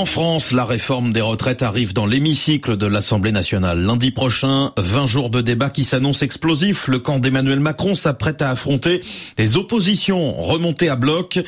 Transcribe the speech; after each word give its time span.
En 0.00 0.06
France, 0.06 0.52
la 0.52 0.64
réforme 0.64 1.12
des 1.12 1.20
retraites 1.20 1.62
arrive 1.62 1.92
dans 1.92 2.06
l'hémicycle 2.06 2.78
de 2.78 2.86
l'Assemblée 2.86 3.32
nationale. 3.32 3.84
Lundi 3.84 4.12
prochain, 4.12 4.72
20 4.78 5.06
jours 5.06 5.28
de 5.28 5.42
débat 5.42 5.68
qui 5.68 5.84
s'annoncent 5.84 6.24
explosifs. 6.24 6.88
Le 6.88 7.00
camp 7.00 7.18
d'Emmanuel 7.18 7.60
Macron 7.60 7.94
s'apprête 7.94 8.40
à 8.40 8.48
affronter 8.48 9.02
les 9.36 9.58
oppositions 9.58 10.40
remontées 10.40 10.88
à 10.88 10.96
bloc. 10.96 11.38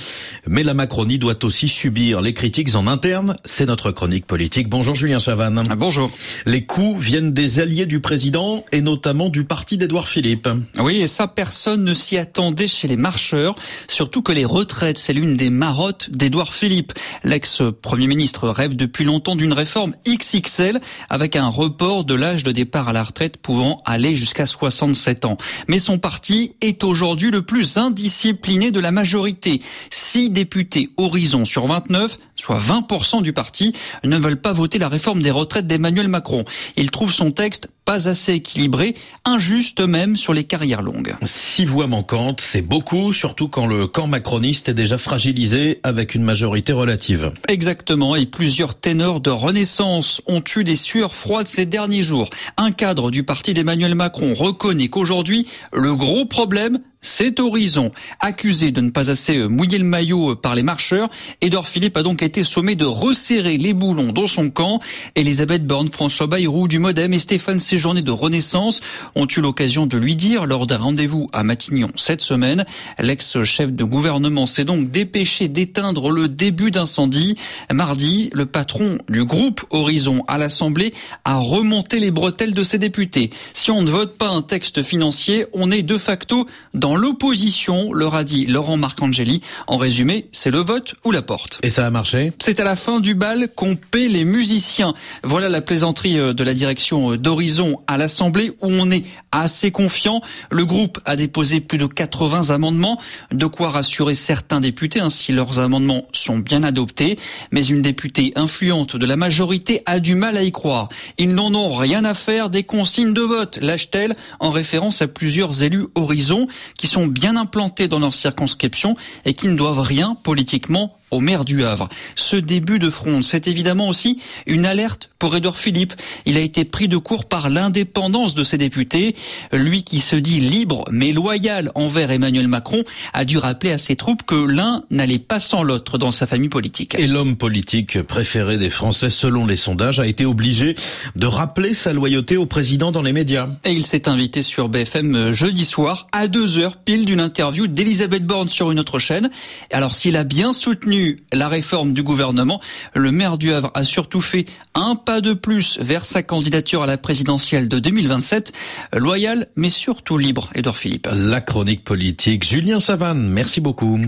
Mais 0.46 0.64
la 0.64 0.74
Macronie 0.74 1.18
doit 1.18 1.42
aussi 1.46 1.66
subir 1.66 2.20
les 2.20 2.34
critiques 2.34 2.74
en 2.74 2.86
interne. 2.88 3.38
C'est 3.46 3.64
notre 3.64 3.90
chronique 3.90 4.26
politique. 4.26 4.68
Bonjour 4.68 4.94
Julien 4.94 5.18
Chavannes. 5.18 5.62
Ah, 5.70 5.74
bonjour. 5.74 6.10
Les 6.44 6.66
coups 6.66 7.02
viennent 7.02 7.32
des 7.32 7.58
alliés 7.58 7.86
du 7.86 8.00
président 8.00 8.66
et 8.70 8.82
notamment 8.82 9.30
du 9.30 9.44
parti 9.44 9.78
d'Édouard 9.78 10.08
Philippe. 10.08 10.46
Oui, 10.78 11.00
et 11.00 11.06
ça, 11.06 11.26
personne 11.26 11.84
ne 11.84 11.94
s'y 11.94 12.18
attendait 12.18 12.68
chez 12.68 12.86
les 12.86 12.98
marcheurs. 12.98 13.54
Surtout 13.88 14.20
que 14.20 14.32
les 14.32 14.44
retraites, 14.44 14.98
c'est 14.98 15.14
l'une 15.14 15.38
des 15.38 15.48
marottes 15.48 16.10
d'Édouard 16.10 16.52
Philippe. 16.52 16.92
L'ex-premier 17.24 18.06
ministre 18.06 18.41
rêve 18.46 18.76
depuis 18.76 19.04
longtemps 19.04 19.36
d'une 19.36 19.52
réforme 19.52 19.94
XXL 20.06 20.80
avec 21.10 21.36
un 21.36 21.48
report 21.48 22.04
de 22.04 22.14
l'âge 22.14 22.42
de 22.42 22.52
départ 22.52 22.88
à 22.88 22.92
la 22.92 23.04
retraite 23.04 23.36
pouvant 23.36 23.82
aller 23.84 24.16
jusqu'à 24.16 24.46
67 24.46 25.24
ans. 25.24 25.36
Mais 25.68 25.78
son 25.78 25.98
parti 25.98 26.54
est 26.60 26.84
aujourd'hui 26.84 27.30
le 27.30 27.42
plus 27.42 27.76
indiscipliné 27.76 28.70
de 28.70 28.80
la 28.80 28.90
majorité. 28.90 29.60
Six 29.90 30.30
députés 30.30 30.90
Horizon 30.96 31.44
sur 31.44 31.66
29, 31.66 32.18
soit 32.36 32.58
20% 32.58 33.22
du 33.22 33.32
parti, 33.32 33.74
ne 34.04 34.16
veulent 34.16 34.40
pas 34.40 34.52
voter 34.52 34.78
la 34.78 34.88
réforme 34.88 35.22
des 35.22 35.30
retraites 35.30 35.66
d'Emmanuel 35.66 36.08
Macron. 36.08 36.44
Il 36.76 36.90
trouve 36.90 37.12
son 37.12 37.30
texte 37.30 37.68
pas 37.84 38.08
assez 38.08 38.34
équilibré, 38.34 38.94
injuste 39.24 39.80
même 39.80 40.16
sur 40.16 40.32
les 40.32 40.44
carrières 40.44 40.82
longues. 40.82 41.14
Six 41.24 41.64
voix 41.64 41.86
manquantes, 41.86 42.40
c'est 42.40 42.62
beaucoup, 42.62 43.12
surtout 43.12 43.48
quand 43.48 43.66
le 43.66 43.86
camp 43.86 44.06
macroniste 44.06 44.68
est 44.68 44.74
déjà 44.74 44.98
fragilisé 44.98 45.80
avec 45.82 46.14
une 46.14 46.22
majorité 46.22 46.72
relative. 46.72 47.32
Exactement, 47.48 48.16
et 48.16 48.26
plusieurs 48.26 48.74
ténors 48.74 49.20
de 49.20 49.30
Renaissance 49.30 50.22
ont 50.26 50.42
eu 50.56 50.64
des 50.64 50.76
sueurs 50.76 51.14
froides 51.14 51.48
ces 51.48 51.66
derniers 51.66 52.02
jours. 52.02 52.30
Un 52.56 52.70
cadre 52.70 53.10
du 53.10 53.22
parti 53.22 53.54
d'Emmanuel 53.54 53.94
Macron 53.94 54.34
reconnaît 54.34 54.88
qu'aujourd'hui, 54.88 55.46
le 55.72 55.94
gros 55.96 56.24
problème, 56.24 56.80
c'est 57.02 57.40
Horizon. 57.40 57.90
Accusé 58.20 58.70
de 58.70 58.80
ne 58.80 58.90
pas 58.90 59.10
assez 59.10 59.36
euh, 59.36 59.48
mouiller 59.48 59.78
le 59.78 59.84
maillot 59.84 60.30
euh, 60.30 60.34
par 60.36 60.54
les 60.54 60.62
marcheurs, 60.62 61.10
Edouard 61.40 61.68
Philippe 61.68 61.96
a 61.96 62.02
donc 62.02 62.22
été 62.22 62.44
sommé 62.44 62.76
de 62.76 62.84
resserrer 62.84 63.58
les 63.58 63.74
boulons 63.74 64.12
dans 64.12 64.28
son 64.28 64.50
camp. 64.50 64.80
Elisabeth 65.16 65.66
Borne, 65.66 65.88
François 65.88 66.28
Bayrou 66.28 66.68
du 66.68 66.78
Modem 66.78 67.12
et 67.12 67.18
Stéphane 67.18 67.60
Séjourné 67.60 68.02
de 68.02 68.10
Renaissance 68.12 68.80
ont 69.16 69.26
eu 69.26 69.40
l'occasion 69.40 69.86
de 69.86 69.98
lui 69.98 70.14
dire 70.14 70.46
lors 70.46 70.66
d'un 70.66 70.78
rendez-vous 70.78 71.28
à 71.32 71.42
Matignon 71.42 71.90
cette 71.96 72.20
semaine. 72.20 72.64
L'ex-chef 73.00 73.72
de 73.72 73.84
gouvernement 73.84 74.46
s'est 74.46 74.64
donc 74.64 74.90
dépêché 74.90 75.48
d'éteindre 75.48 76.10
le 76.10 76.28
début 76.28 76.70
d'incendie. 76.70 77.36
Mardi, 77.72 78.30
le 78.32 78.46
patron 78.46 78.98
du 79.08 79.24
groupe 79.24 79.64
Horizon 79.70 80.22
à 80.28 80.38
l'Assemblée 80.38 80.94
a 81.24 81.38
remonté 81.38 81.98
les 81.98 82.12
bretelles 82.12 82.54
de 82.54 82.62
ses 82.62 82.78
députés. 82.78 83.30
Si 83.54 83.72
on 83.72 83.82
ne 83.82 83.90
vote 83.90 84.16
pas 84.16 84.28
un 84.28 84.42
texte 84.42 84.82
financier, 84.82 85.46
on 85.52 85.70
est 85.72 85.82
de 85.82 85.98
facto 85.98 86.46
dans 86.74 86.91
l'opposition, 86.96 87.92
leur 87.92 88.14
a 88.14 88.24
dit 88.24 88.46
Laurent 88.46 88.76
Marcangeli. 88.76 89.40
En 89.66 89.76
résumé, 89.76 90.26
c'est 90.32 90.50
le 90.50 90.58
vote 90.58 90.94
ou 91.04 91.10
la 91.10 91.22
porte. 91.22 91.58
Et 91.62 91.70
ça 91.70 91.86
a 91.86 91.90
marché 91.90 92.32
C'est 92.40 92.60
à 92.60 92.64
la 92.64 92.76
fin 92.76 93.00
du 93.00 93.14
bal 93.14 93.48
qu'on 93.54 93.76
paie 93.76 94.08
les 94.08 94.24
musiciens. 94.24 94.94
Voilà 95.22 95.48
la 95.48 95.60
plaisanterie 95.60 96.18
euh, 96.18 96.32
de 96.32 96.44
la 96.44 96.54
direction 96.54 97.12
euh, 97.12 97.18
d'Horizon 97.18 97.80
à 97.86 97.96
l'Assemblée 97.96 98.50
où 98.60 98.68
on 98.68 98.90
est 98.90 99.04
assez 99.30 99.70
confiant. 99.70 100.20
Le 100.50 100.64
groupe 100.64 101.00
a 101.04 101.16
déposé 101.16 101.60
plus 101.60 101.78
de 101.78 101.86
80 101.86 102.50
amendements, 102.50 103.00
de 103.32 103.46
quoi 103.46 103.70
rassurer 103.70 104.14
certains 104.14 104.60
députés 104.60 105.00
hein, 105.00 105.10
si 105.10 105.32
leurs 105.32 105.58
amendements 105.58 106.06
sont 106.12 106.38
bien 106.38 106.62
adoptés. 106.62 107.18
Mais 107.50 107.64
une 107.64 107.82
députée 107.82 108.32
influente 108.36 108.96
de 108.96 109.06
la 109.06 109.16
majorité 109.16 109.82
a 109.86 110.00
du 110.00 110.14
mal 110.14 110.36
à 110.36 110.42
y 110.42 110.52
croire. 110.52 110.88
Ils 111.18 111.34
n'en 111.34 111.54
ont 111.54 111.74
rien 111.74 112.04
à 112.04 112.14
faire 112.14 112.50
des 112.50 112.62
consignes 112.62 113.14
de 113.14 113.20
vote, 113.20 113.58
lâche-t-elle 113.60 114.14
en 114.40 114.50
référence 114.50 115.02
à 115.02 115.08
plusieurs 115.08 115.62
élus 115.62 115.86
Horizon 115.94 116.46
qui 116.82 116.88
sont 116.88 117.06
bien 117.06 117.36
implantés 117.36 117.86
dans 117.86 118.00
leur 118.00 118.12
circonscription 118.12 118.96
et 119.24 119.34
qui 119.34 119.46
ne 119.46 119.54
doivent 119.54 119.78
rien 119.78 120.16
politiquement 120.24 120.98
au 121.12 121.20
maire 121.20 121.44
du 121.44 121.64
Havre. 121.64 121.88
Ce 122.16 122.36
début 122.36 122.78
de 122.78 122.90
fronde, 122.90 123.22
c'est 123.22 123.46
évidemment 123.46 123.88
aussi 123.88 124.18
une 124.46 124.66
alerte 124.66 125.10
pour 125.18 125.36
Edouard 125.36 125.56
Philippe. 125.56 125.92
Il 126.26 126.36
a 126.36 126.40
été 126.40 126.64
pris 126.64 126.88
de 126.88 126.96
court 126.96 127.26
par 127.26 127.50
l'indépendance 127.50 128.34
de 128.34 128.42
ses 128.42 128.58
députés. 128.58 129.14
Lui 129.52 129.84
qui 129.84 130.00
se 130.00 130.16
dit 130.16 130.40
libre 130.40 130.84
mais 130.90 131.12
loyal 131.12 131.70
envers 131.74 132.10
Emmanuel 132.10 132.48
Macron 132.48 132.82
a 133.12 133.24
dû 133.24 133.38
rappeler 133.38 133.72
à 133.72 133.78
ses 133.78 133.94
troupes 133.94 134.24
que 134.24 134.34
l'un 134.34 134.82
n'allait 134.90 135.18
pas 135.18 135.38
sans 135.38 135.62
l'autre 135.62 135.98
dans 135.98 136.10
sa 136.10 136.26
famille 136.26 136.48
politique. 136.48 136.96
Et 136.98 137.06
l'homme 137.06 137.36
politique 137.36 138.02
préféré 138.02 138.56
des 138.56 138.70
Français 138.70 139.10
selon 139.10 139.46
les 139.46 139.56
sondages 139.56 140.00
a 140.00 140.06
été 140.06 140.24
obligé 140.24 140.74
de 141.14 141.26
rappeler 141.26 141.74
sa 141.74 141.92
loyauté 141.92 142.36
au 142.36 142.46
président 142.46 142.90
dans 142.90 143.02
les 143.02 143.12
médias. 143.12 143.48
Et 143.64 143.72
il 143.72 143.84
s'est 143.84 144.08
invité 144.08 144.42
sur 144.42 144.70
BFM 144.70 145.32
jeudi 145.32 145.66
soir 145.66 146.08
à 146.12 146.26
deux 146.26 146.58
heures 146.58 146.78
pile 146.78 147.04
d'une 147.04 147.20
interview 147.20 147.66
d'Elisabeth 147.66 148.24
Borne 148.24 148.48
sur 148.48 148.70
une 148.70 148.80
autre 148.80 148.98
chaîne. 148.98 149.30
Alors 149.70 149.94
s'il 149.94 150.16
a 150.16 150.24
bien 150.24 150.52
soutenu 150.52 151.01
la 151.32 151.48
réforme 151.48 151.94
du 151.94 152.02
gouvernement, 152.02 152.60
le 152.94 153.10
maire 153.10 153.38
du 153.38 153.52
Havre 153.52 153.70
a 153.74 153.84
surtout 153.84 154.20
fait 154.20 154.44
un 154.74 154.94
pas 154.96 155.20
de 155.20 155.32
plus 155.32 155.78
vers 155.80 156.04
sa 156.04 156.22
candidature 156.22 156.82
à 156.82 156.86
la 156.86 156.98
présidentielle 156.98 157.68
de 157.68 157.78
2027, 157.78 158.52
loyal 158.96 159.46
mais 159.56 159.70
surtout 159.70 160.18
libre, 160.18 160.50
Edouard 160.54 160.76
Philippe. 160.76 161.08
La 161.12 161.40
chronique 161.40 161.84
politique, 161.84 162.44
Julien 162.46 162.80
Savanne, 162.80 163.28
merci 163.28 163.60
beaucoup. 163.60 164.00